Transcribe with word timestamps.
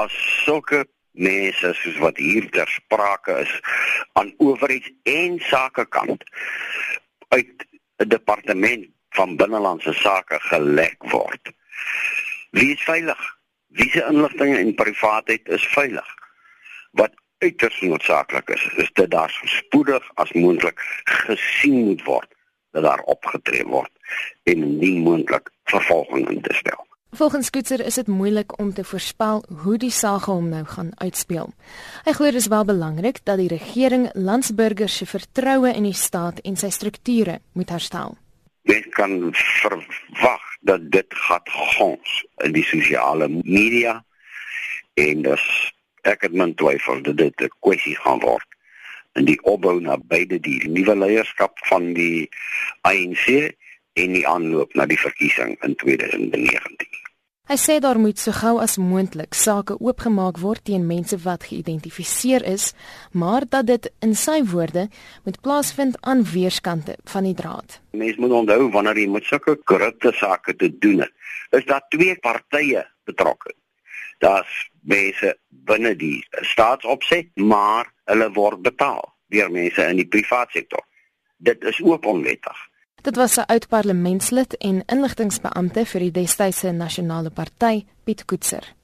as 0.00 0.14
sulke 0.44 0.84
mense 1.12 1.72
soos 1.74 1.98
wat 2.04 2.16
hier 2.16 2.46
ter 2.54 2.68
sprake 2.68 3.34
is 3.44 3.52
aan 4.18 4.32
owerheids 4.38 4.90
en 5.02 5.38
sakekant 5.50 6.24
uit 7.28 7.66
'n 8.00 8.08
departement 8.08 8.86
van 9.18 9.36
binnelandse 9.36 9.92
sake 9.92 10.38
gelek 10.40 11.10
word. 11.12 11.52
Wie 12.50 12.72
is 12.74 12.82
veilig? 12.82 13.20
Wie 13.66 13.90
se 13.90 14.04
inligting 14.10 14.56
en 14.56 14.74
privaatheid 14.74 15.48
is 15.48 15.66
veilig? 15.66 16.08
Wat 16.90 17.12
uiters 17.38 17.80
noodsaaklik 17.80 18.48
is, 18.48 18.64
is 18.76 18.92
dit 18.92 19.10
daar 19.10 19.30
so 19.30 19.46
spoedig 19.46 20.10
as 20.14 20.32
moontlik 20.32 20.80
gesien 21.04 21.84
moet 21.84 22.02
word 22.04 22.34
dat 22.70 22.82
daar 22.82 23.00
opgetree 23.00 23.64
word 23.64 23.92
en 24.42 24.78
nie 24.78 24.98
moontlik 24.98 25.50
vervolging 25.64 26.28
in 26.28 26.42
te 26.42 26.54
stel. 26.54 26.89
Volgens 27.12 27.50
Koetser 27.50 27.80
is 27.86 27.94
dit 27.94 28.06
moeilik 28.06 28.58
om 28.58 28.72
te 28.72 28.84
voorspel 28.84 29.44
hoe 29.62 29.76
die 29.78 29.90
saak 29.90 30.28
hom 30.30 30.48
nou 30.48 30.62
gaan 30.64 30.92
uitspeel. 31.02 31.48
Hy 32.06 32.12
glo 32.14 32.30
dit 32.30 32.38
is 32.38 32.46
wel 32.46 32.64
belangrik 32.64 33.18
dat 33.26 33.40
die 33.42 33.48
regering 33.50 34.06
landsburgers 34.14 34.96
se 34.96 35.06
vertroue 35.10 35.72
in 35.74 35.88
die 35.88 35.96
staat 35.96 36.38
en 36.46 36.56
sy 36.56 36.70
strukture 36.70 37.40
moet 37.58 37.72
herstel. 37.74 38.14
Mens 38.62 38.86
kan 38.94 39.16
verwag 39.34 40.44
dat 40.60 40.86
dit 40.94 41.18
gaan 41.26 41.50
gons 41.74 42.14
in 42.46 42.54
die 42.54 42.64
sosiale 42.68 43.26
media 43.42 43.96
en 44.94 45.26
dus 45.26 45.46
ek 46.06 46.28
het 46.28 46.32
min 46.32 46.54
twyfel 46.54 47.02
dat 47.02 47.18
dit 47.18 47.42
'n 47.42 47.50
kwessie 47.58 47.96
gaan 48.06 48.22
word 48.22 48.46
in 49.18 49.26
die 49.26 49.40
opbou 49.42 49.80
na 49.80 49.98
beide 49.98 50.38
die 50.38 50.62
nuwe 50.68 50.94
leierskap 50.94 51.58
van 51.66 51.92
die 51.92 52.30
ANC 52.86 53.26
en 53.92 54.12
die 54.12 54.26
aanloop 54.28 54.74
na 54.74 54.86
die 54.86 55.00
verkiesing 55.00 55.56
in 55.66 55.74
2019. 55.74 56.89
Hy 57.50 57.56
sê 57.58 57.80
daar 57.82 57.98
moet 57.98 58.14
so 58.22 58.30
gou 58.30 58.60
as 58.62 58.76
moontlik 58.78 59.34
sake 59.34 59.74
oopgemaak 59.82 60.36
word 60.38 60.62
teen 60.68 60.84
mense 60.86 61.16
wat 61.24 61.48
geïdentifiseer 61.48 62.44
is, 62.46 62.68
maar 63.10 63.42
dat 63.42 63.66
dit 63.66 63.88
in 64.06 64.12
sy 64.14 64.36
woorde 64.52 64.84
moet 65.24 65.40
plaasvind 65.42 65.98
aan 66.06 66.22
weerskante 66.30 66.94
van 67.10 67.26
die 67.26 67.34
draad. 67.34 67.80
Mense 67.90 68.22
moet 68.22 68.36
onthou 68.38 68.68
wanneer 68.70 69.02
jy 69.02 69.08
met 69.10 69.26
sulke 69.26 69.56
korrupte 69.66 70.14
sake 70.20 70.54
te 70.62 70.70
doen 70.78 71.02
het, 71.02 71.10
is 71.58 71.66
daar 71.66 71.82
twee 71.90 72.14
partye 72.22 72.86
betrokke. 73.10 73.56
Daar's 74.22 74.54
mense 74.86 75.34
binne 75.66 75.96
die 75.98 76.20
staatsopset, 76.54 77.34
maar 77.34 77.90
hulle 78.06 78.30
word 78.38 78.62
betaal 78.62 79.10
deur 79.34 79.50
mense 79.50 79.90
in 79.90 79.98
die 80.04 80.06
private 80.06 80.60
sektor. 80.60 80.86
Dit 81.42 81.66
is 81.66 81.82
ook 81.82 82.06
onwettig. 82.06 82.69
Dit 83.02 83.16
was 83.16 83.36
'n 83.36 83.46
oud 83.46 83.68
parlementslid 83.68 84.56
en 84.56 84.82
inligtingbeampte 84.86 85.86
vir 85.86 86.00
die 86.00 86.10
destydse 86.10 86.70
nasionale 86.72 87.30
party, 87.30 87.86
Piet 88.04 88.24
Koetser. 88.24 88.74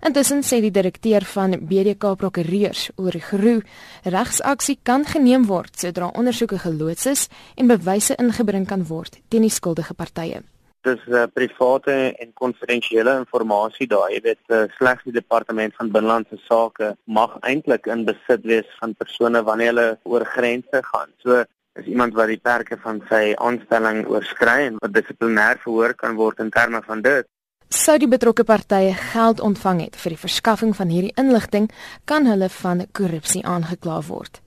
Intussen 0.00 0.42
sê 0.42 0.60
die 0.60 0.70
direkteur 0.70 1.24
van 1.24 1.50
BDK 1.50 2.16
Prokureurs, 2.16 2.90
Ulrich 2.96 3.30
Roo, 3.30 3.60
regsaksie 4.02 4.78
kan 4.82 5.04
geneem 5.04 5.44
word 5.46 5.78
sodra 5.78 6.06
ondersoeke 6.06 6.58
geloods 6.58 7.06
is 7.06 7.28
en 7.54 7.66
bewyse 7.66 8.16
ingebring 8.16 8.66
kan 8.66 8.86
word 8.86 9.20
teen 9.28 9.42
die 9.42 9.50
skuldige 9.50 9.94
partye. 9.94 10.40
Dit 10.82 10.98
is 10.98 11.12
uh, 11.12 11.26
private 11.34 12.16
en 12.18 12.32
konfidensiële 12.32 13.26
inligting 13.28 13.86
daai, 13.86 14.14
jy 14.14 14.20
weet, 14.20 14.44
uh, 14.48 14.64
slegs 14.78 15.04
die 15.04 15.12
departement 15.12 15.74
van 15.76 15.90
binnelandse 15.92 16.38
sake 16.48 16.96
mag 17.04 17.36
eintlik 17.40 17.86
in 17.86 18.04
besit 18.04 18.42
wees 18.42 18.76
van 18.78 18.94
persone 18.94 19.42
wanneer 19.42 19.66
hulle 19.66 19.98
oor 20.04 20.24
grense 20.24 20.82
gaan. 20.92 21.12
So 21.18 21.44
is 21.78 21.86
iemand 21.86 22.14
wat 22.14 22.30
die 22.30 22.40
perke 22.42 22.78
van 22.82 23.00
sy 23.08 23.34
aanstelling 23.38 24.02
oorskry 24.10 24.66
en 24.68 24.78
wat 24.82 24.94
dissiplinêr 24.94 25.60
verhoor 25.62 25.94
kan 25.94 26.16
word 26.18 26.42
in 26.42 26.50
terme 26.50 26.82
van 26.86 27.02
dit. 27.02 27.28
Sou 27.70 27.94
die 28.02 28.10
betrokke 28.10 28.42
partye 28.44 28.94
geld 28.98 29.40
ontvang 29.40 29.84
het 29.84 29.98
vir 30.02 30.16
die 30.16 30.22
verskaffing 30.24 30.72
van 30.74 30.90
hierdie 30.90 31.14
inligting, 31.20 31.68
kan 32.04 32.26
hulle 32.26 32.48
van 32.50 32.82
korrupsie 32.98 33.44
aangekla 33.46 34.00
word. 34.08 34.40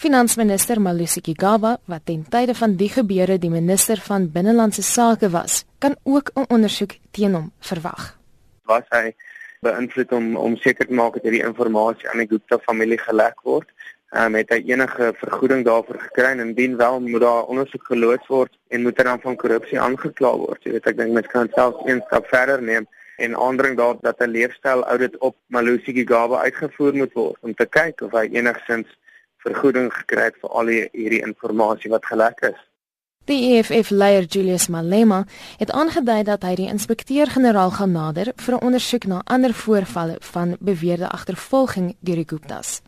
Finansminister 0.00 0.80
Malusi 0.80 1.20
Gigaba, 1.22 1.76
wat 1.86 2.06
ten 2.08 2.24
tye 2.32 2.54
van 2.56 2.76
die 2.80 2.88
gebeure 2.90 3.36
die 3.38 3.52
minister 3.52 4.00
van 4.00 4.30
binnelandse 4.32 4.82
sake 4.82 5.28
was, 5.30 5.64
kan 5.78 5.96
ook 6.02 6.32
'n 6.34 6.48
ondersoek 6.48 6.96
teen 7.12 7.34
hom 7.34 7.52
verwag. 7.60 8.16
Was 8.64 8.88
hy 8.90 9.14
beïnvloed 9.60 10.12
om 10.12 10.36
om 10.36 10.56
seker 10.56 10.86
te 10.86 10.94
maak 10.94 11.14
dat 11.14 11.22
hierdie 11.22 11.44
inligting 11.44 12.06
aan 12.06 12.18
die 12.18 12.26
Gupta 12.26 12.58
familie 12.58 12.98
gelek 12.98 13.36
word? 13.42 13.68
Um, 14.14 14.34
het 14.34 14.50
hy 14.52 14.60
enige 14.70 15.12
vergoeding 15.20 15.64
daarvoor 15.64 16.00
gekry 16.08 16.32
en 16.34 16.40
indien 16.46 16.76
wel 16.76 17.00
moet 17.00 17.20
daar 17.20 17.44
ondersoek 17.44 17.84
geloods 17.84 18.26
word 18.26 18.56
en 18.68 18.82
moet 18.82 18.98
er 18.98 19.04
dan 19.04 19.20
van 19.20 19.36
korrupsie 19.36 19.80
aangekla 19.80 20.32
word. 20.36 20.64
Jy 20.64 20.72
weet 20.76 20.90
ek 20.92 20.98
dink 20.98 21.14
mens 21.16 21.30
kan 21.32 21.50
self 21.54 21.80
een 21.86 22.02
stap 22.06 22.26
verder 22.32 22.62
neem 22.62 22.88
en 23.22 23.36
aandring 23.36 23.76
daar 23.76 23.96
dat 24.00 24.20
'n 24.20 24.30
leefstyl 24.30 24.84
audit 24.84 25.18
op 25.18 25.36
Malusi 25.46 25.92
Gigaba 25.92 26.42
uitgevoer 26.42 26.94
moet 26.94 27.12
word 27.12 27.38
om 27.40 27.54
te 27.54 27.66
kyk 27.66 28.00
of 28.00 28.12
hy 28.12 28.28
enigsins 28.32 28.88
vergoeding 29.38 29.92
gekry 29.92 30.22
het 30.30 30.36
vir 30.40 30.50
al 30.50 30.66
die, 30.66 30.88
hierdie 30.92 31.22
inligting 31.22 31.92
wat 31.92 32.06
gelek 32.06 32.40
is. 32.40 32.60
Die 33.24 33.54
EFF 33.54 33.90
leier 33.90 34.24
Julius 34.26 34.68
Malema 34.68 35.24
het 35.58 35.70
aangedui 35.70 36.22
dat 36.22 36.42
hy 36.42 36.54
die 36.54 36.68
inspekteur-generaal 36.68 37.70
gaan 37.70 37.92
nader 37.92 38.32
vir 38.36 38.54
'n 38.54 38.64
ondersoek 38.66 39.04
na 39.06 39.22
ander 39.24 39.54
voorvalle 39.54 40.16
van 40.20 40.56
beweerde 40.60 41.08
agtervolging 41.08 41.94
deur 42.00 42.16
die 42.16 42.28
Guptas. 42.28 42.82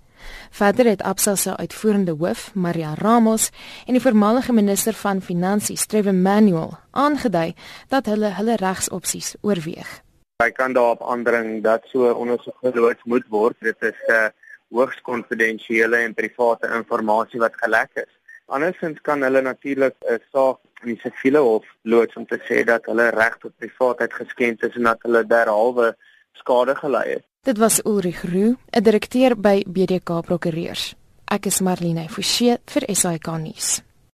Verder 0.50 0.86
het 0.86 1.02
Absa 1.02 1.34
se 1.34 1.56
uitvoerende 1.56 2.12
hoof, 2.12 2.54
Maria 2.54 2.94
Ramos, 2.94 3.50
en 3.86 3.92
die 3.92 4.02
voormalige 4.02 4.52
minister 4.52 4.94
van 4.94 5.20
Finansies, 5.20 5.86
Trevor 5.86 6.14
Manuel, 6.14 6.72
aangedui 6.90 7.54
dat 7.88 8.06
hulle 8.06 8.32
hulle 8.38 8.56
regsopsies 8.56 9.34
oorweeg. 9.40 10.00
Hy 10.42 10.50
kan 10.50 10.72
daarop 10.72 11.02
aandring 11.02 11.62
dat 11.62 11.84
so 11.92 12.10
ondersoek 12.10 12.56
geloods 12.60 13.04
moet 13.04 13.26
word. 13.28 13.56
Dit 13.60 13.76
is 13.82 13.98
'n 14.08 14.12
uh, 14.12 14.28
hoogs 14.74 15.00
konfidensiële 15.00 15.96
en 15.96 16.14
private 16.14 16.66
inligting 16.66 17.42
wat 17.42 17.56
gelek 17.56 17.90
is. 17.94 18.12
Andersins 18.46 19.00
kan 19.00 19.22
hulle 19.22 19.40
natuurlik 19.40 19.94
'n 20.00 20.20
saak 20.32 20.58
in 20.82 20.88
die 20.92 21.00
siviele 21.00 21.38
hof 21.38 21.64
loods 21.82 22.16
om 22.16 22.26
te 22.26 22.38
sê 22.48 22.64
dat 22.64 22.86
hulle 22.86 23.08
reg 23.10 23.36
tot 23.38 23.56
privaatheid 23.56 24.12
geskend 24.12 24.62
is 24.62 24.74
en 24.76 24.82
dat 24.90 25.02
hulle 25.02 25.22
derhalwe 25.26 25.96
skade 26.32 26.74
gely 26.76 27.06
het. 27.14 27.24
Dit 27.44 27.58
was 27.58 27.82
Ulrich 27.82 28.22
Roo, 28.22 28.56
'n 28.70 28.82
direkteur 28.82 29.36
by 29.36 29.64
BDK 29.68 30.20
Prokureurs. 30.20 30.94
Ek 31.24 31.46
is 31.46 31.60
Marlene 31.60 32.08
Forsie 32.08 32.56
vir 32.64 32.94
SAK 32.94 33.26
nuus. 33.36 33.82